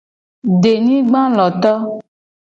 [0.61, 1.73] Denyigbaloto.